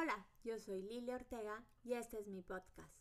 Hola, 0.00 0.28
yo 0.44 0.60
soy 0.60 0.80
Lili 0.82 1.10
Ortega 1.10 1.66
y 1.82 1.94
este 1.94 2.20
es 2.20 2.28
mi 2.28 2.40
podcast. 2.40 2.94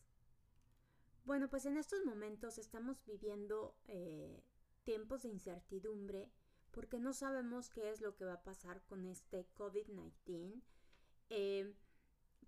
Bueno, 1.26 1.48
pues 1.48 1.68
en 1.68 1.78
estos 1.78 2.04
momentos 2.04 2.58
estamos 2.58 3.06
viviendo 3.06 3.78
eh, 3.86 4.42
tiempos 4.84 5.22
de 5.22 5.30
incertidumbre 5.30 6.32
porque 6.72 6.98
no 6.98 7.14
sabemos 7.14 7.70
qué 7.70 7.92
es 7.92 8.02
lo 8.02 8.16
que 8.16 8.26
va 8.26 8.34
a 8.34 8.44
pasar 8.44 8.82
con 8.88 9.06
este 9.06 9.46
COVID-19. 9.54 10.64
Eh, 11.30 11.72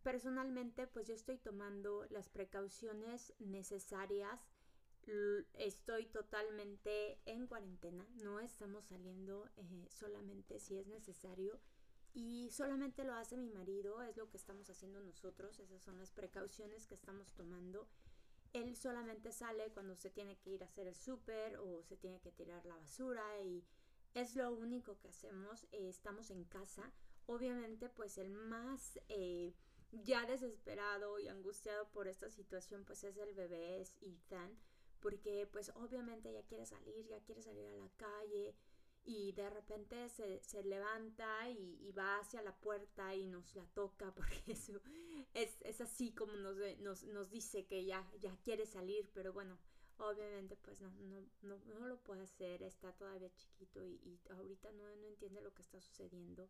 personalmente, 0.02 0.88
pues 0.88 1.06
yo 1.06 1.14
estoy 1.14 1.38
tomando 1.38 2.08
las 2.10 2.28
precauciones 2.28 3.36
necesarias. 3.38 4.50
Estoy 5.54 6.08
totalmente 6.08 7.20
en 7.26 7.46
cuarentena, 7.46 8.08
no 8.16 8.40
estamos 8.40 8.86
saliendo 8.86 9.48
eh, 9.58 9.86
solamente 9.92 10.60
si 10.60 10.80
es 10.80 10.88
necesario 10.88 11.60
y 12.14 12.50
solamente 12.52 13.04
lo 13.04 13.14
hace 13.14 13.38
mi 13.38 13.50
marido, 13.50 14.02
es 14.02 14.18
lo 14.18 14.30
que 14.30 14.38
estamos 14.38 14.70
haciendo 14.70 15.02
nosotros, 15.02 15.60
esas 15.60 15.82
son 15.82 15.98
las 15.98 16.12
precauciones 16.12 16.88
que 16.88 16.96
estamos 16.96 17.34
tomando. 17.34 17.88
Él 18.54 18.76
solamente 18.76 19.32
sale 19.32 19.72
cuando 19.72 19.96
se 19.96 20.10
tiene 20.10 20.38
que 20.38 20.50
ir 20.52 20.64
a 20.64 20.68
hacer 20.68 20.88
el 20.88 20.96
súper 20.96 21.58
o 21.58 21.84
se 21.84 21.98
tiene 21.98 22.20
que 22.20 22.32
tirar 22.32 22.66
la 22.66 22.76
basura 22.76 23.24
y 23.42 23.64
es 24.16 24.36
lo 24.36 24.52
único 24.52 24.98
que 24.98 25.10
hacemos. 25.10 25.66
Eh, 25.72 25.88
estamos 25.88 26.32
en 26.32 26.46
casa. 26.46 26.92
Obviamente, 27.28 27.90
pues 27.90 28.18
el 28.18 28.32
más 28.32 29.00
eh, 29.08 29.54
ya 29.92 30.26
desesperado 30.26 31.20
y 31.20 31.28
angustiado 31.28 31.88
por 31.90 32.08
esta 32.08 32.30
situación, 32.30 32.86
pues 32.86 33.04
es 33.04 33.18
el 33.18 33.34
bebé, 33.34 33.82
es 33.82 33.96
Ethan, 34.02 34.58
porque 35.00 35.48
pues 35.52 35.72
obviamente 35.76 36.34
ya 36.34 36.44
quiere 36.44 36.66
salir, 36.66 37.06
ya 37.08 37.20
quiere 37.22 37.42
salir 37.42 37.68
a 37.68 37.78
la 37.78 37.90
calle, 37.98 38.56
y 39.10 39.32
de 39.32 39.50
repente 39.50 40.08
se, 40.08 40.64
levanta 40.64 41.50
y, 41.50 41.92
va 41.98 42.20
hacia 42.20 42.44
la 42.44 42.56
puerta 42.56 43.16
y 43.16 43.26
nos 43.26 43.56
la 43.56 43.66
toca 43.74 44.14
porque 44.16 44.44
eso 44.46 44.80
es, 45.34 45.82
así 45.82 46.12
como 46.12 46.34
nos, 46.34 47.04
nos, 47.08 47.32
dice 47.32 47.66
que 47.66 47.86
ya, 47.86 48.08
ya 48.20 48.38
quiere 48.44 48.68
salir, 48.68 49.10
pero 49.12 49.34
bueno, 49.34 49.58
obviamente 49.98 50.56
pues 50.58 50.80
no, 50.80 50.92
no, 50.92 51.26
no, 51.42 51.58
no 51.80 51.88
lo 51.88 51.98
puede 52.04 52.22
hacer, 52.22 52.62
está 52.62 52.92
todavía 52.94 53.34
chiquito 53.34 53.84
y, 53.84 54.20
ahorita 54.30 54.72
no, 54.74 54.84
no 54.98 55.08
entiende 55.08 55.42
lo 55.42 55.56
que 55.56 55.64
está 55.64 55.82
sucediendo. 55.82 56.48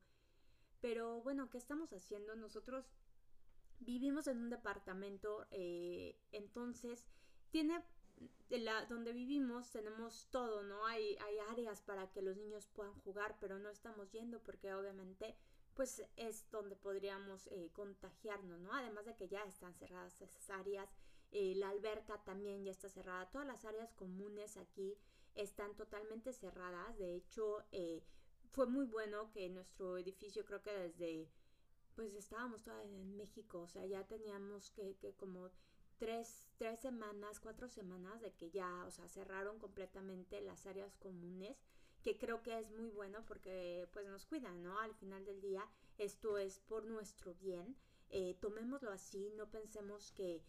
Pero 0.82 1.22
bueno, 1.22 1.50
¿qué 1.50 1.58
estamos 1.58 1.94
haciendo? 1.94 2.36
Nosotros 2.36 2.92
vivimos 3.80 4.28
en 4.28 4.38
un 4.38 4.50
departamento, 4.50 5.48
eh, 5.52 6.20
entonces 6.34 7.06
tiene 7.52 7.82
la, 8.50 8.86
donde 8.86 9.14
vivimos 9.14 9.72
tenemos 9.72 10.28
todo, 10.32 10.64
¿no? 10.64 10.86
Hay, 10.86 11.16
hay 11.18 11.40
áreas 11.52 11.82
para 11.82 12.12
que 12.12 12.22
los 12.22 12.38
niños 12.38 12.68
puedan 12.68 12.94
jugar, 13.02 13.38
pero 13.40 13.60
no 13.60 13.70
estamos 13.70 14.12
yendo 14.12 14.40
porque 14.42 14.74
obviamente 14.74 15.36
pues 15.76 16.04
es 16.18 16.50
donde 16.52 16.76
podríamos 16.76 17.48
eh, 17.48 17.70
contagiarnos, 17.74 18.60
¿no? 18.60 18.74
Además 18.74 19.06
de 19.06 19.16
que 19.16 19.30
ya 19.30 19.44
están 19.44 19.74
cerradas 19.76 20.22
esas 20.22 20.50
áreas, 20.50 20.90
eh, 21.32 21.54
la 21.56 21.70
alberca 21.70 22.22
también 22.24 22.66
ya 22.66 22.72
está 22.72 22.90
cerrada, 22.90 23.30
todas 23.30 23.48
las 23.48 23.64
áreas 23.64 23.94
comunes 23.94 24.58
aquí 24.58 24.98
están 25.36 25.76
totalmente 25.78 26.34
cerradas, 26.34 26.98
de 26.98 27.16
hecho 27.16 27.64
eh, 27.72 28.04
fue 28.52 28.66
muy 28.66 28.88
bueno 28.88 29.32
que 29.32 29.48
nuestro 29.48 29.98
edificio 29.98 30.44
creo 30.44 30.62
que 30.62 30.74
desde 30.74 31.30
pues 31.96 32.14
estábamos 32.14 32.64
todavía 32.64 32.98
en 32.98 33.16
México, 33.16 33.60
o 33.60 33.68
sea, 33.68 33.86
ya 33.86 34.06
teníamos 34.08 34.72
que, 34.72 34.96
que 34.98 35.14
como 35.14 35.50
tres, 36.00 36.50
tres 36.58 36.80
semanas, 36.80 37.40
cuatro 37.40 37.68
semanas 37.68 38.22
de 38.22 38.34
que 38.34 38.50
ya, 38.50 38.86
o 38.86 38.92
sea, 38.92 39.08
cerraron 39.08 39.60
completamente 39.60 40.42
las 40.42 40.66
áreas 40.66 40.96
comunes, 40.98 41.58
que 42.04 42.18
creo 42.18 42.42
que 42.42 42.58
es 42.58 42.72
muy 42.72 42.90
bueno 42.90 43.26
porque 43.28 43.88
pues 43.92 44.08
nos 44.08 44.26
cuidan, 44.26 44.64
¿no? 44.64 44.80
Al 44.80 44.96
final 44.96 45.26
del 45.26 45.42
día 45.42 45.70
esto 45.98 46.38
es 46.38 46.60
por 46.60 46.86
nuestro 46.86 47.36
bien, 47.36 47.76
eh, 48.10 48.38
tomémoslo 48.40 48.92
así, 48.92 49.32
no 49.36 49.50
pensemos 49.50 50.12
que 50.14 50.42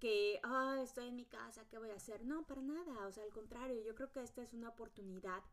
que, 0.00 0.40
ah, 0.42 0.80
estoy 0.82 1.08
en 1.08 1.16
mi 1.16 1.26
casa, 1.26 1.66
¿qué 1.68 1.78
voy 1.78 1.90
a 1.90 1.96
hacer? 1.96 2.24
No, 2.24 2.46
para 2.46 2.62
nada, 2.62 3.06
o 3.06 3.12
sea, 3.12 3.24
al 3.24 3.30
contrario, 3.32 3.80
yo 3.82 3.94
creo 3.94 4.10
que 4.10 4.22
esta 4.22 4.42
es 4.42 4.52
una 4.52 4.70
oportunidad 4.70 5.44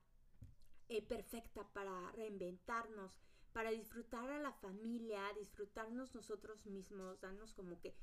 eh, 0.89 1.01
perfecta 1.01 1.67
para 1.73 2.12
reinventarnos, 2.13 3.19
para 3.51 3.72
disfrutar 3.72 4.29
a 4.31 4.39
la 4.39 4.53
familia, 4.53 5.22
disfrutarnos 5.38 6.16
nosotros 6.16 6.66
mismos, 6.66 7.19
darnos 7.22 7.53
como 7.53 7.79
que 7.79 7.95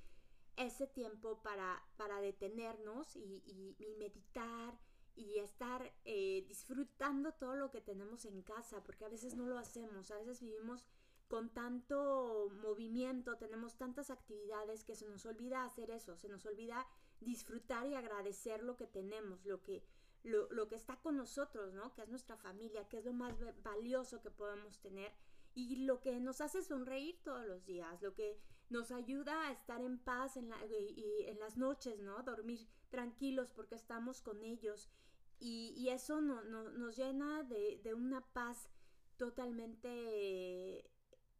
ese 0.56 0.86
tiempo 0.86 1.42
para, 1.42 1.82
para 1.96 2.20
detenernos 2.20 3.16
y, 3.16 3.76
meditar 3.98 4.78
y 5.14 5.38
estar 5.38 5.92
eh, 6.04 6.44
disfrutando 6.48 7.32
todo 7.32 7.56
lo 7.56 7.70
que 7.70 7.80
tenemos 7.80 8.24
en 8.24 8.42
casa, 8.42 8.82
porque 8.82 9.04
a 9.04 9.08
veces 9.08 9.36
no 9.36 9.46
lo 9.46 9.58
hacemos, 9.58 10.10
a 10.10 10.16
veces 10.16 10.40
vivimos 10.40 10.86
con 11.28 11.50
tanto 11.50 12.50
movimiento, 12.62 13.36
tenemos 13.36 13.76
tantas 13.76 14.10
actividades 14.10 14.84
que 14.84 14.96
se 14.96 15.06
nos 15.08 15.26
olvida 15.26 15.64
hacer 15.64 15.90
eso, 15.90 16.16
se 16.16 16.28
nos 16.28 16.44
olvida 16.46 16.86
disfrutar 17.20 17.86
y 17.86 17.94
agradecer 17.94 18.62
lo 18.62 18.76
que 18.76 18.86
tenemos, 18.86 19.44
lo 19.44 19.62
que, 19.62 19.84
lo 20.24 20.68
que 20.68 20.74
está 20.74 20.96
con 21.00 21.16
nosotros, 21.16 21.72
¿no? 21.72 21.94
Que 21.94 22.02
es 22.02 22.08
nuestra 22.08 22.36
familia, 22.36 22.88
que 22.88 22.98
es 22.98 23.04
lo 23.04 23.12
más 23.12 23.36
valioso 23.62 24.20
que 24.22 24.30
podemos 24.30 24.80
tener 24.80 25.12
y 25.54 25.84
lo 25.84 26.00
que 26.00 26.18
nos 26.20 26.40
hace 26.40 26.62
sonreír 26.62 27.20
todos 27.22 27.46
los 27.46 27.64
días, 27.64 28.00
lo 28.02 28.14
que 28.14 28.38
nos 28.70 28.91
ayuda 28.92 29.48
a 29.48 29.53
estar 29.53 29.82
en 29.82 29.98
paz 29.98 30.36
en, 30.36 30.50
y, 30.97 31.25
en 31.26 31.38
las 31.38 31.56
noches, 31.56 32.00
¿no? 32.00 32.22
Dormir 32.22 32.66
tranquilos 32.88 33.50
porque 33.50 33.75
estamos 33.75 34.22
con 34.22 34.42
ellos 34.42 34.88
y, 35.38 35.88
eso 35.88 36.20
no, 36.20 36.42
nos 36.42 36.97
llena 36.97 37.42
de, 37.44 37.94
una 37.94 38.20
paz 38.32 38.70
totalmente, 39.16 40.91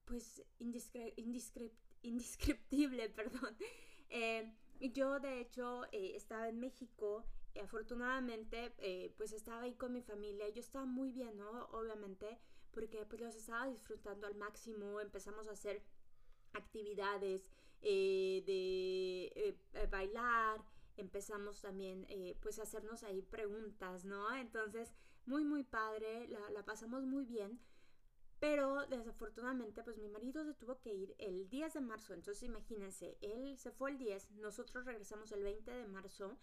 pues, 0.05 0.43
indescriptible, 2.03 3.09
perdón. 3.17 3.57
Eh, 4.09 4.53
yo, 4.81 5.21
de 5.21 5.41
hecho, 5.41 5.85
eh, 5.93 6.17
estaba 6.17 6.49
en 6.49 6.59
México 6.59 7.25
afortunadamente 7.63 8.73
eh, 8.79 9.13
pues 9.17 9.33
estaba 9.33 9.63
ahí 9.63 9.75
con 9.75 9.93
mi 9.93 10.03
familia 10.03 10.49
yo 10.51 10.61
estaba 10.61 10.85
muy 10.85 11.11
bien 11.11 11.37
no 11.37 11.65
obviamente 11.73 12.39
porque 12.71 13.05
pues 13.07 13.21
los 13.21 13.35
estaba 13.35 13.67
disfrutando 13.67 14.27
al 14.27 14.37
máximo 14.37 15.01
empezamos 15.01 15.49
a 15.49 15.53
hacer 15.53 15.83
actividades 16.55 17.49
eh, 17.83 18.43
de 18.47 19.33
eh, 19.35 19.87
bailar 19.87 20.63
empezamos 20.97 21.63
también 21.63 22.07
pues 22.41 22.59
a 22.59 22.65
hacernos 22.65 23.03
ahí 23.05 23.23
preguntas 23.23 24.05
no 24.05 24.35
entonces 24.37 24.93
muy 25.25 25.45
muy 25.45 25.65
padre 25.65 26.29
la, 26.29 26.51
la 26.51 26.65
pasamos 26.65 27.05
muy 27.05 27.25
bien 27.25 27.59
pero 28.41 28.87
desafortunadamente, 28.87 29.83
pues 29.83 29.99
mi 29.99 30.09
marido 30.09 30.43
se 30.45 30.55
tuvo 30.55 30.81
que 30.81 30.95
ir 30.95 31.15
el 31.19 31.51
10 31.51 31.75
de 31.75 31.81
marzo. 31.83 32.15
Entonces 32.15 32.43
imagínense, 32.43 33.19
él 33.21 33.59
se 33.59 33.71
fue 33.71 33.91
el 33.91 33.99
10, 33.99 34.31
nosotros 34.33 34.87
regresamos 34.87 35.31
el 35.33 35.43
20 35.43 35.71
de 35.71 35.87
marzo. 35.87 36.39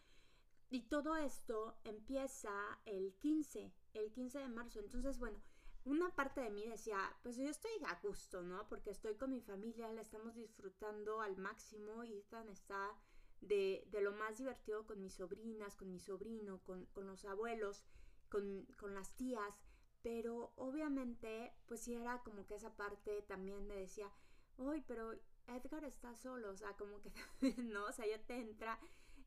Y 0.69 0.81
todo 0.83 1.15
esto 1.15 1.75
empieza 1.83 2.51
el 2.85 3.15
15, 3.15 3.73
el 3.93 4.11
15 4.11 4.37
de 4.39 4.49
marzo. 4.49 4.79
Entonces, 4.79 5.17
bueno, 5.17 5.41
una 5.87 6.13
parte 6.15 6.41
de 6.41 6.49
mí 6.49 6.67
decía, 6.67 6.99
pues 7.23 7.37
yo 7.37 7.49
estoy 7.49 7.71
a 7.85 7.99
gusto, 8.01 8.41
¿no? 8.41 8.67
Porque 8.67 8.91
estoy 8.91 9.15
con 9.15 9.31
mi 9.31 9.41
familia, 9.41 9.91
la 9.91 10.01
estamos 10.01 10.35
disfrutando 10.35 11.21
al 11.21 11.37
máximo 11.37 12.03
y 12.03 12.17
Ethan 12.17 12.49
está 12.49 12.95
de, 13.41 13.87
de 13.91 14.01
lo 14.01 14.11
más 14.11 14.37
divertido 14.37 14.85
con 14.85 15.01
mis 15.01 15.13
sobrinas, 15.13 15.75
con 15.75 15.91
mi 15.91 15.99
sobrino, 15.99 16.61
con, 16.63 16.85
con 16.87 17.07
los 17.07 17.25
abuelos, 17.25 17.83
con, 18.29 18.65
con 18.77 18.93
las 18.93 19.15
tías. 19.15 19.61
Pero 20.01 20.53
obviamente, 20.55 21.53
pues 21.67 21.81
sí 21.81 21.95
era 21.95 22.21
como 22.23 22.45
que 22.45 22.55
esa 22.55 22.75
parte 22.75 23.21
también 23.23 23.67
me 23.67 23.75
decía, 23.75 24.11
uy, 24.57 24.83
pero 24.87 25.13
Edgar 25.47 25.83
está 25.85 26.15
solo, 26.15 26.51
o 26.51 26.55
sea, 26.55 26.73
como 26.77 27.01
que, 27.01 27.11
¿no? 27.63 27.85
O 27.85 27.91
sea, 27.91 28.05
ya 28.05 28.19
te 28.25 28.35
entra 28.35 28.79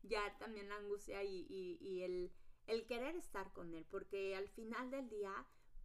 ya 0.03 0.37
también 0.39 0.69
la 0.69 0.77
angustia 0.77 1.23
y, 1.23 2.01
el, 2.03 2.31
el, 2.67 2.85
querer 2.85 3.15
estar 3.15 3.53
con 3.53 3.73
él, 3.73 3.85
porque 3.89 4.35
al 4.35 4.47
final 4.49 4.89
del 4.89 5.09
día, 5.09 5.33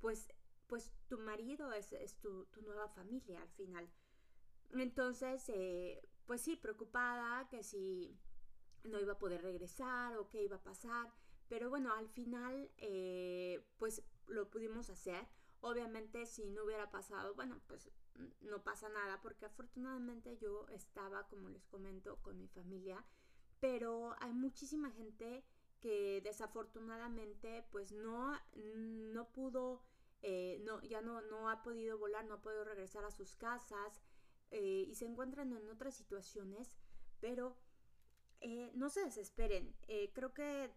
pues, 0.00 0.28
pues 0.66 0.93
tu 1.09 1.19
marido 1.19 1.72
es, 1.72 1.93
es 1.93 2.19
tu, 2.19 2.47
tu, 2.47 2.62
nueva 2.62 2.88
familia 2.88 3.41
al 3.41 3.49
final. 3.50 3.88
Entonces, 4.72 5.48
eh, 5.48 6.01
pues 6.27 6.42
sí, 6.42 6.57
preocupada 6.57 7.48
que 7.48 7.63
si 7.63 8.18
no 8.84 9.01
iba 9.01 9.15
a 9.15 9.18
poder 9.18 9.42
regresar 9.42 10.16
o 10.16 10.28
qué 10.28 10.42
iba 10.42 10.57
a 10.57 10.63
pasar, 10.63 11.13
pero 11.48 11.71
bueno, 11.71 11.92
al 11.92 12.09
final, 12.09 12.71
eh, 12.78 13.65
pues 13.78 14.03
lo 14.27 14.51
pudimos 14.51 14.91
hacer. 14.91 15.27
Obviamente, 15.60 16.27
si 16.27 16.51
no 16.51 16.65
hubiera 16.65 16.91
pasado, 16.91 17.34
bueno, 17.34 17.60
pues 17.66 17.91
no 18.41 18.62
pasa 18.62 18.89
nada 18.89 19.21
porque 19.22 19.47
afortunadamente 19.47 20.36
yo 20.39 20.66
estaba, 20.69 21.28
como 21.28 21.48
les 21.48 21.66
comento, 21.66 22.16
con 22.22 22.39
mi 22.39 22.48
familia, 22.48 23.04
pero 23.60 24.15
hay 24.21 24.33
muchísima 24.33 24.91
gente 24.91 25.45
que 25.80 26.21
desafortunadamente 26.22 27.65
pues 27.71 27.92
no, 27.92 28.33
no 28.54 29.28
pudo, 29.28 29.83
eh, 30.22 30.60
no, 30.65 30.83
ya 30.83 31.01
no, 31.01 31.21
no 31.22 31.51
ha 31.51 31.63
podido 31.63 31.98
volar, 31.98 32.24
no 32.24 32.34
ha 32.34 32.42
podido 32.42 32.65
regresar 32.65 33.04
a 33.04 33.10
sus 33.10 33.36
casas 33.36 34.01
eh, 34.51 34.86
y 34.89 34.95
se 34.95 35.04
encuentran 35.04 35.53
en 35.53 35.68
otras 35.68 35.95
situaciones, 35.95 36.74
pero 37.21 37.57
eh, 38.41 38.71
no 38.74 38.91
se 38.91 39.04
desesperen, 39.04 39.74
creo 40.13 40.33
que 40.34 40.71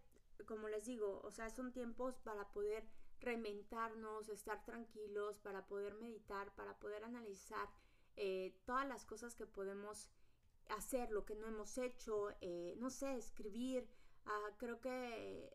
como 0.46 0.68
les 0.68 0.86
digo, 0.86 1.20
o 1.22 1.30
sea, 1.30 1.50
son 1.50 1.72
tiempos 1.72 2.18
para 2.18 2.50
poder 2.52 2.88
reinventarnos, 3.20 4.30
estar 4.30 4.64
tranquilos, 4.64 5.38
para 5.38 5.66
poder 5.66 5.94
meditar, 5.94 6.54
para 6.54 6.78
poder 6.78 7.04
analizar 7.04 7.68
todas 8.64 8.86
las 8.88 9.04
cosas 9.04 9.34
que 9.34 9.46
podemos 9.46 10.10
hacer, 10.70 11.10
lo 11.10 11.26
que 11.26 11.34
no 11.34 11.46
hemos 11.46 11.76
hecho, 11.76 12.30
no 12.78 12.88
sé, 12.88 13.16
escribir. 13.18 13.86
Ah, 14.24 14.48
creo 14.56 14.80
que 14.80 15.54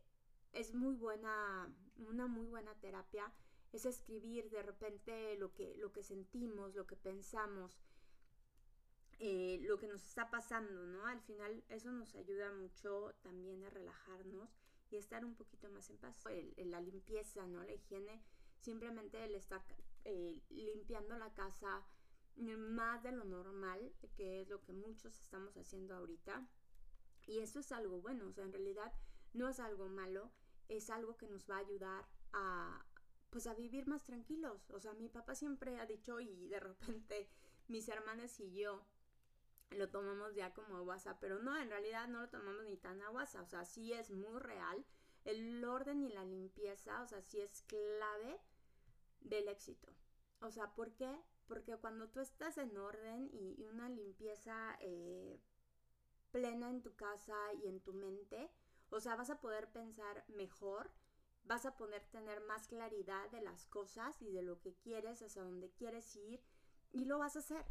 es 0.54 0.74
muy 0.74 0.96
buena, 0.96 1.74
una 1.98 2.28
muy 2.28 2.46
buena 2.46 2.74
terapia. 2.76 3.32
Es 3.76 3.86
escribir 3.86 4.50
de 4.50 4.64
repente 4.64 5.36
lo 5.36 5.54
que, 5.54 5.76
lo 5.76 5.92
que 5.92 6.02
sentimos, 6.02 6.74
lo 6.76 6.88
que 6.88 6.96
pensamos, 6.96 7.78
eh, 9.20 9.60
lo 9.64 9.78
que 9.78 9.88
nos 9.88 10.02
está 10.02 10.30
pasando, 10.30 10.86
¿no? 10.86 11.06
Al 11.06 11.20
final 11.20 11.62
eso 11.68 11.92
nos 11.92 12.16
ayuda 12.16 12.54
mucho 12.54 13.14
también 13.22 13.66
a 13.66 13.70
relajarnos 13.70 14.50
y 14.92 14.96
estar 14.96 15.26
un 15.26 15.36
poquito 15.36 15.70
más 15.70 15.90
en 15.90 15.98
paz. 15.98 16.24
la 16.56 16.80
limpieza, 16.80 17.46
¿no? 17.48 17.66
La 17.66 17.74
higiene, 17.74 18.24
simplemente 18.62 19.22
el 19.26 19.36
estar 19.36 19.62
eh, 20.06 20.42
limpiando 20.48 21.18
la 21.18 21.34
casa 21.34 21.84
más 22.38 23.04
de 23.04 23.12
lo 23.12 23.26
normal, 23.26 23.92
que 24.16 24.40
es 24.40 24.48
lo 24.48 24.62
que 24.62 24.72
muchos 24.72 25.20
estamos 25.20 25.58
haciendo 25.58 25.96
ahorita. 25.98 26.48
Y 27.28 27.40
eso 27.40 27.60
es 27.60 27.74
algo 27.74 28.00
bueno, 28.00 28.28
o 28.28 28.32
sea, 28.32 28.46
en 28.46 28.54
realidad 28.54 28.94
no 29.34 29.50
es 29.50 29.60
algo 29.60 29.90
malo, 29.90 30.32
es 30.70 30.90
algo 30.90 31.18
que 31.18 31.28
nos 31.28 31.46
va 31.50 31.58
a 31.58 31.60
ayudar 31.60 32.06
a, 32.32 32.86
pues 33.36 33.48
a 33.48 33.54
vivir 33.54 33.86
más 33.86 34.06
tranquilos. 34.06 34.72
O 34.72 34.80
sea, 34.80 34.94
mi 34.94 35.10
papá 35.10 35.36
siempre 35.36 35.78
ha 35.78 35.86
dicho 35.86 36.22
y 36.22 36.48
de 36.48 36.58
repente 36.58 37.30
mis 37.68 37.90
hermanas 37.90 38.40
y 38.40 38.54
yo 38.54 38.82
lo 39.72 39.90
tomamos 39.90 40.34
ya 40.36 40.54
como 40.54 40.84
WhatsApp, 40.84 41.18
pero 41.20 41.42
no, 41.42 41.58
en 41.58 41.70
realidad 41.70 42.08
no 42.08 42.22
lo 42.22 42.30
tomamos 42.30 42.64
ni 42.64 42.78
tan 42.78 43.02
a 43.02 43.10
WhatsApp, 43.10 43.44
o 43.44 43.50
sea, 43.50 43.66
sí 43.66 43.92
es 43.92 44.10
muy 44.10 44.40
real. 44.40 44.86
El 45.26 45.66
orden 45.66 46.02
y 46.02 46.14
la 46.14 46.24
limpieza, 46.24 47.02
o 47.02 47.08
sea, 47.10 47.22
sí 47.22 47.42
es 47.42 47.64
clave 47.64 48.40
del 49.20 49.50
éxito. 49.50 49.90
O 50.40 50.50
sea, 50.50 50.74
¿por 50.74 50.96
qué? 50.96 51.22
Porque 51.46 51.76
cuando 51.76 52.08
tú 52.08 52.22
estás 52.22 52.58
en 52.58 52.78
orden 52.78 53.30
y, 53.34 53.66
una 53.66 53.90
limpieza 53.90 54.78
eh, 54.80 55.42
plena 56.32 56.70
en 56.70 56.82
tu 56.82 56.96
casa 56.96 57.36
y 57.62 57.68
en 57.68 57.82
tu 57.82 57.92
mente, 57.92 58.50
o 58.92 59.02
sea, 59.02 59.18
vas 59.18 59.30
a 59.30 59.42
poder 59.42 59.70
pensar 59.74 60.24
mejor, 60.30 60.90
vas 61.46 61.66
a 61.66 61.76
poder 61.76 62.04
tener 62.06 62.42
más 62.42 62.68
claridad 62.68 63.30
de 63.32 63.42
las 63.42 63.66
cosas 63.66 64.22
y 64.22 64.32
de 64.32 64.42
lo 64.42 64.60
que 64.60 64.76
quieres, 64.76 65.22
hacia 65.22 65.44
dónde 65.44 65.72
quieres 65.72 66.16
ir, 66.16 66.42
y 66.92 67.06
lo 67.06 67.20
vas 67.20 67.36
a 67.36 67.40
hacer. 67.40 67.66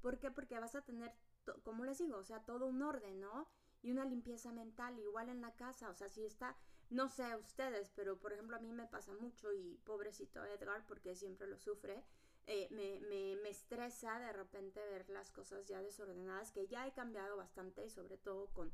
¿Por 0.00 0.18
qué? 0.18 0.30
Porque 0.30 0.58
vas 0.58 0.74
a 0.74 0.82
tener 0.82 1.14
como 1.62 1.84
les 1.84 1.98
digo, 1.98 2.18
o 2.18 2.24
sea, 2.24 2.40
todo 2.44 2.66
un 2.66 2.82
orden, 2.82 3.20
¿no? 3.20 3.48
Y 3.82 3.90
una 3.90 4.04
limpieza 4.04 4.52
mental, 4.52 4.98
igual 4.98 5.28
en 5.28 5.40
la 5.40 5.54
casa, 5.54 5.88
o 5.88 5.94
sea, 5.94 6.08
si 6.08 6.24
está, 6.24 6.56
no 6.90 7.08
sé 7.08 7.36
ustedes, 7.36 7.90
pero 7.94 8.18
por 8.18 8.32
ejemplo 8.32 8.56
a 8.56 8.60
mí 8.60 8.72
me 8.72 8.86
pasa 8.86 9.14
mucho 9.14 9.52
y 9.52 9.78
pobrecito 9.84 10.44
Edgar, 10.44 10.84
porque 10.86 11.14
siempre 11.14 11.46
lo 11.46 11.58
sufre, 11.58 12.04
eh, 12.46 12.68
me, 12.70 13.00
me, 13.08 13.36
me, 13.36 13.50
estresa 13.50 14.18
de 14.18 14.32
repente 14.32 14.84
ver 14.86 15.08
las 15.10 15.30
cosas 15.30 15.66
ya 15.66 15.82
desordenadas, 15.82 16.52
que 16.52 16.66
ya 16.66 16.86
he 16.86 16.92
cambiado 16.92 17.36
bastante 17.36 17.84
y 17.84 17.90
sobre 17.90 18.16
todo 18.18 18.48
con, 18.48 18.72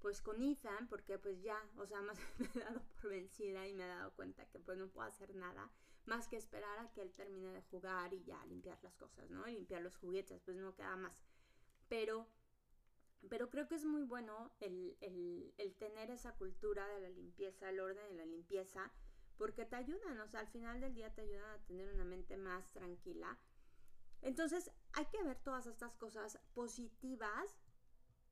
pues 0.00 0.20
con 0.20 0.42
Ethan, 0.42 0.88
porque 0.88 1.18
pues 1.18 1.40
ya, 1.42 1.58
o 1.76 1.86
sea, 1.86 2.00
más 2.02 2.18
me 2.38 2.48
he 2.54 2.64
dado 2.64 2.82
por 3.00 3.12
y 3.66 3.74
me 3.74 3.84
he 3.84 3.88
dado 3.88 4.12
cuenta 4.14 4.46
que 4.46 4.58
pues 4.58 4.78
no 4.78 4.88
puedo 4.88 5.06
hacer 5.06 5.34
nada 5.34 5.70
más 6.04 6.28
que 6.28 6.36
esperar 6.36 6.78
a 6.78 6.92
que 6.92 7.02
él 7.02 7.12
termine 7.12 7.52
de 7.52 7.62
jugar 7.62 8.12
y 8.12 8.22
ya 8.24 8.44
limpiar 8.46 8.78
las 8.82 8.96
cosas, 8.96 9.30
¿no? 9.30 9.46
Y 9.46 9.54
limpiar 9.54 9.82
los 9.82 9.96
juguetes, 9.96 10.40
pues 10.40 10.56
no 10.56 10.74
queda 10.74 10.96
más 10.96 11.16
pero, 11.92 12.26
pero 13.28 13.50
creo 13.50 13.68
que 13.68 13.74
es 13.74 13.84
muy 13.84 14.04
bueno 14.04 14.50
el, 14.60 14.96
tener 15.78 16.10
esa 16.10 16.32
cultura 16.36 16.88
de 16.88 17.00
la 17.00 17.10
limpieza, 17.10 17.68
el 17.68 17.80
orden 17.80 18.08
de 18.08 18.16
la 18.16 18.24
limpieza, 18.24 18.90
porque 19.36 19.66
te 19.66 19.76
ayudan, 19.76 20.18
o 20.18 20.26
sea, 20.26 20.40
al 20.40 20.48
final 20.48 20.80
del 20.80 20.94
día 20.94 21.12
te 21.14 21.20
ayudan 21.20 21.50
a 21.50 21.62
tener 21.66 21.92
una 21.92 22.04
mente 22.04 22.38
más 22.38 22.72
tranquila. 22.72 23.38
Entonces 24.22 24.70
hay 24.94 25.04
que 25.04 25.22
ver 25.22 25.36
todas 25.40 25.66
estas 25.66 25.94
cosas 25.96 26.38
positivas 26.54 27.58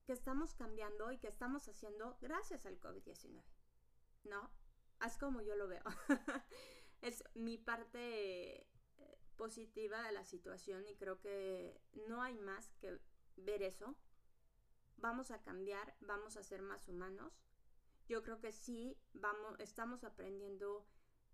que 0.07 0.15
estamos 0.15 0.55
cambiando 0.55 1.13
y 1.13 1.19
que 1.19 1.29
estamos 1.29 1.69
haciendo 1.69 2.17
gracias 2.23 2.65
al 2.65 2.81
COVID-19, 2.81 3.43
¿no? 4.25 4.51
Es 5.05 5.17
como 5.17 5.41
yo 5.41 5.57
lo 5.57 5.69
veo. 5.69 5.83
es 7.01 7.25
mi 7.35 7.59
parte 7.59 8.61
eh, 8.61 8.67
positiva 9.37 10.03
de 10.03 10.13
la 10.13 10.25
situación 10.25 10.87
y 10.87 10.97
creo 10.97 11.21
que 11.21 11.81
no 12.09 12.23
hay 12.23 12.35
más 12.35 12.71
que 12.81 12.99
ver 13.37 13.63
eso. 13.63 13.97
Vamos 14.97 15.31
a 15.31 15.43
cambiar, 15.43 15.97
vamos 16.01 16.37
a 16.37 16.43
ser 16.43 16.63
más 16.63 16.89
humanos. 16.89 17.33
Yo 18.07 18.23
creo 18.23 18.41
que 18.41 18.53
sí, 18.53 18.99
vamos, 19.15 19.59
estamos 19.61 20.05
aprendiendo 20.05 20.87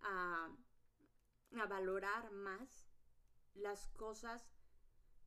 a 0.03 0.51
valorar 1.69 2.31
más 2.33 2.87
las 3.55 3.89
cosas 3.89 4.53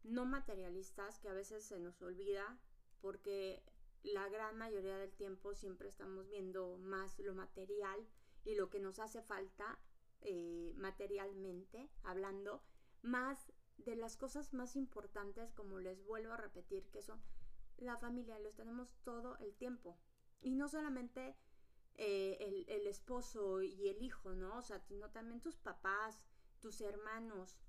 no 0.03 0.25
materialistas 0.25 1.19
que 1.19 1.29
a 1.29 1.33
veces 1.33 1.65
se 1.65 1.79
nos 1.79 2.01
olvida 2.01 2.59
porque 3.01 3.63
la 4.03 4.29
gran 4.29 4.57
mayoría 4.57 4.97
del 4.97 5.13
tiempo 5.13 5.55
siempre 5.55 5.89
estamos 5.89 6.29
viendo 6.29 6.77
más 6.77 7.19
lo 7.19 7.33
material 7.33 8.07
y 8.49 8.55
lo 8.55 8.69
que 8.69 8.79
nos 8.79 8.99
hace 8.99 9.21
falta 9.21 9.79
eh, 10.21 10.73
materialmente 10.75 11.89
hablando, 12.03 12.63
más 13.01 13.53
de 13.77 13.95
las 13.95 14.17
cosas 14.17 14.53
más 14.53 14.75
importantes, 14.75 15.53
como 15.53 15.79
les 15.79 16.03
vuelvo 16.03 16.33
a 16.33 16.37
repetir, 16.37 16.89
que 16.89 17.01
son 17.01 17.21
la 17.77 17.97
familia, 17.97 18.39
los 18.39 18.55
tenemos 18.55 18.97
todo 19.03 19.37
el 19.37 19.53
tiempo. 19.55 19.97
Y 20.41 20.55
no 20.55 20.67
solamente 20.67 21.35
eh, 21.95 22.65
el, 22.67 22.87
esposo 22.87 23.61
y 23.61 23.87
el 23.87 24.01
hijo, 24.01 24.33
¿no? 24.33 24.57
O 24.57 24.61
sea, 24.61 24.79
sino 24.79 25.09
también 25.11 25.41
tus 25.41 25.57
papás, 25.57 26.21
tus 26.59 26.81
hermanos 26.81 27.59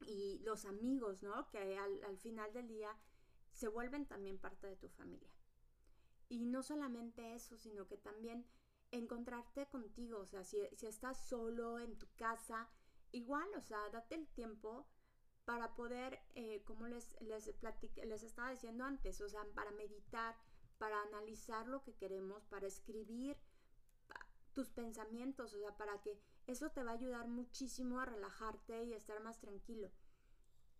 y 0.00 0.40
los 0.40 0.64
amigos, 0.66 1.22
¿no? 1.22 1.48
Que 1.48 1.78
al, 1.78 2.18
final 2.18 2.52
del 2.52 2.68
día 2.68 2.96
se 3.52 3.68
vuelven 3.68 4.06
también 4.06 4.38
parte 4.38 4.66
de 4.66 4.76
tu 4.76 4.88
familia. 4.88 5.32
Y 6.28 6.44
no 6.44 6.62
solamente 6.62 7.34
eso, 7.34 7.56
sino 7.56 7.86
que 7.86 7.96
también 7.96 8.46
encontrarte 8.92 9.66
contigo, 9.68 10.18
o 10.18 10.26
sea, 10.26 10.44
si, 10.44 10.58
si 10.76 10.86
estás 10.86 11.26
solo 11.26 11.78
en 11.78 11.98
tu 11.98 12.06
casa, 12.16 12.68
igual, 13.10 13.48
o 13.56 13.60
sea, 13.60 13.88
date 13.90 14.14
el 14.14 14.28
tiempo 14.28 14.86
para 15.44 15.74
poder, 15.74 16.20
eh, 16.34 16.62
como 16.64 16.86
les, 16.86 17.20
les, 17.22 17.52
les 18.04 18.22
estaba 18.22 18.50
diciendo 18.50 18.84
antes, 18.84 19.20
o 19.20 19.28
sea, 19.28 19.44
para 19.54 19.72
meditar, 19.72 20.36
para 20.78 21.02
analizar 21.02 21.66
lo 21.66 21.82
que 21.82 21.94
queremos, 21.94 22.44
para 22.46 22.66
escribir 22.66 23.36
tus 24.52 24.70
pensamientos, 24.70 25.54
o 25.54 25.58
sea, 25.58 25.76
para 25.76 26.00
que 26.02 26.18
eso 26.46 26.70
te 26.70 26.84
va 26.84 26.92
a 26.92 26.94
ayudar 26.94 27.26
muchísimo 27.28 28.00
a 28.00 28.04
relajarte 28.04 28.84
y 28.84 28.92
estar 28.92 29.20
más 29.22 29.40
tranquilo. 29.40 29.90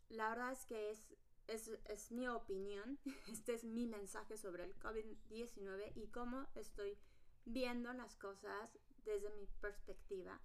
La 0.08 0.28
verdad 0.28 0.52
es 0.52 0.66
que 0.66 0.90
es, 0.90 1.16
es, 1.46 1.68
es 1.86 2.12
mi 2.12 2.28
opinión, 2.28 2.98
este 3.32 3.54
es 3.54 3.64
mi 3.64 3.86
mensaje 3.86 4.36
sobre 4.36 4.64
el 4.64 4.78
COVID-19 4.78 5.92
y 5.94 6.08
cómo 6.08 6.46
estoy 6.54 6.98
viendo 7.44 7.92
las 7.92 8.16
cosas 8.16 8.70
desde 9.04 9.30
mi 9.30 9.46
perspectiva. 9.60 10.40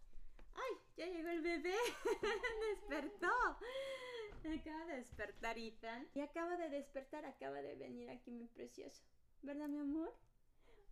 ¡Ay! 0.55 0.77
Ya 0.95 1.05
llegó 1.05 1.29
el 1.29 1.41
bebé. 1.41 1.75
Despertó. 2.69 3.31
Acaba 4.59 4.85
de 4.85 4.95
despertar 4.95 5.57
Ethan. 5.57 6.07
Y 6.13 6.21
acaba 6.21 6.57
de 6.57 6.69
despertar, 6.69 7.25
acaba 7.25 7.61
de 7.61 7.75
venir 7.75 8.09
aquí 8.09 8.31
mi 8.31 8.47
precioso. 8.47 9.03
¿Verdad, 9.41 9.67
mi 9.67 9.79
amor? 9.79 10.15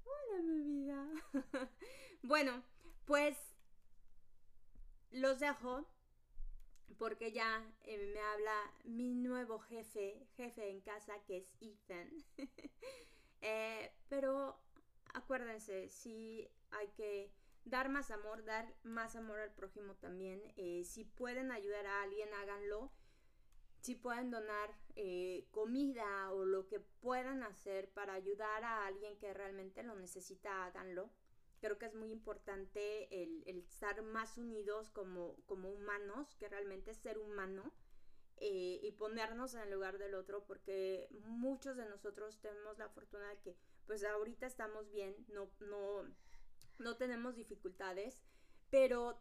Hola, 0.03 0.43
mi 0.43 0.61
vida. 0.61 1.07
bueno, 2.23 2.63
pues 3.05 3.37
los 5.11 5.39
dejo 5.39 5.87
porque 6.97 7.31
ya 7.31 7.63
eh, 7.83 8.11
me 8.13 8.19
habla 8.19 8.73
mi 8.83 9.13
nuevo 9.13 9.59
jefe, 9.59 10.27
jefe 10.37 10.69
en 10.69 10.81
casa, 10.81 11.13
que 11.25 11.37
es 11.37 11.53
Ethan. 11.61 12.09
Eh, 13.47 13.91
pero 14.09 14.57
acuérdense, 15.15 15.89
sí 15.89 16.47
hay 16.71 16.87
que 16.89 17.31
dar 17.63 17.89
más 17.89 18.11
amor, 18.11 18.45
dar 18.45 18.73
más 18.83 19.15
amor 19.15 19.39
al 19.39 19.53
prójimo 19.53 19.95
también. 19.95 20.41
Eh, 20.55 20.83
si 20.83 21.03
pueden 21.03 21.51
ayudar 21.51 21.85
a 21.87 22.03
alguien, 22.03 22.33
háganlo 22.33 22.91
si 23.85 23.93
pueden 23.93 24.31
donar 24.31 24.75
eh, 24.95 25.45
comida 25.51 26.31
o 26.31 26.43
lo 26.43 26.67
que 26.67 26.79
puedan 26.79 27.43
hacer 27.43 27.87
para 27.91 28.13
ayudar 28.13 28.63
a 28.63 28.87
alguien 28.87 29.15
que 29.19 29.31
realmente 29.31 29.83
lo 29.83 29.95
necesita, 29.95 30.65
háganlo. 30.65 31.11
Creo 31.61 31.77
que 31.77 31.85
es 31.85 31.93
muy 31.93 32.11
importante 32.11 33.07
el, 33.21 33.43
estar 33.45 34.01
más 34.01 34.39
unidos 34.39 34.89
como, 34.89 35.35
humanos, 35.47 36.35
que 36.39 36.49
realmente 36.49 36.95
ser 36.95 37.19
humano 37.19 37.71
eh, 38.37 38.79
y 38.81 38.91
ponernos 38.93 39.53
en 39.53 39.61
el 39.61 39.69
lugar 39.69 39.99
del 39.99 40.15
otro, 40.15 40.43
porque 40.47 41.07
muchos 41.27 41.77
de 41.77 41.85
nosotros 41.85 42.39
tenemos 42.41 42.79
la 42.79 42.89
fortuna 42.89 43.29
de 43.29 43.37
que 43.37 43.55
pues 43.85 44.03
ahorita 44.03 44.45
estamos 44.45 44.89
bien, 44.91 45.15
no, 45.29 45.49
no, 45.59 46.03
no 46.79 46.97
tenemos 46.97 47.35
dificultades, 47.35 48.19
pero, 48.69 49.19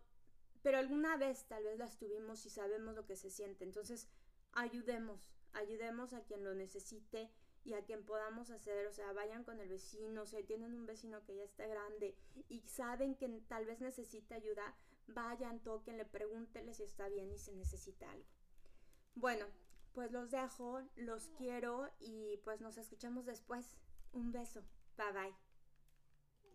pero 0.62 0.78
alguna 0.78 1.16
vez 1.16 1.44
tal 1.46 1.64
vez 1.64 1.78
las 1.78 1.98
tuvimos 1.98 2.44
y 2.46 2.50
sabemos 2.50 2.94
lo 2.94 3.06
que 3.06 3.16
se 3.16 3.30
siente. 3.30 3.64
Entonces, 3.64 4.08
ayudemos, 4.52 5.30
ayudemos 5.52 6.12
a 6.12 6.24
quien 6.24 6.44
lo 6.44 6.54
necesite 6.54 7.30
y 7.64 7.74
a 7.74 7.84
quien 7.84 8.04
podamos 8.04 8.50
hacer, 8.50 8.86
o 8.86 8.92
sea, 8.92 9.12
vayan 9.12 9.44
con 9.44 9.58
el 9.60 9.68
vecino, 9.68 10.22
o 10.22 10.26
sea, 10.26 10.44
tienen 10.44 10.74
un 10.74 10.86
vecino 10.86 11.24
que 11.24 11.36
ya 11.36 11.44
está 11.44 11.66
grande 11.66 12.14
y 12.48 12.60
saben 12.60 13.14
que 13.14 13.28
tal 13.48 13.64
vez 13.64 13.80
necesita 13.80 14.34
ayuda, 14.34 14.74
vayan, 15.06 15.60
toquenle, 15.60 16.04
pregúntenle 16.04 16.74
si 16.74 16.82
está 16.82 17.08
bien 17.08 17.32
y 17.32 17.38
si 17.38 17.52
necesita 17.52 18.10
algo. 18.10 18.28
Bueno, 19.14 19.46
pues 19.94 20.12
los 20.12 20.30
dejo, 20.30 20.82
los 20.96 21.28
quiero 21.38 21.88
y 22.00 22.38
pues 22.44 22.60
nos 22.60 22.76
escuchamos 22.76 23.24
después. 23.24 23.76
Un 24.14 24.30
beso. 24.32 24.62
Bye 24.96 25.12
bye. 25.12 25.34